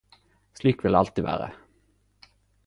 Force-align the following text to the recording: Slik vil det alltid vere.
Slik 0.59 0.81
vil 0.85 0.91
det 0.91 0.97
alltid 1.01 1.27
vere. 1.27 1.51